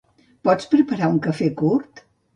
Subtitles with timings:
[0.47, 2.07] Pots preparar un cafè curt?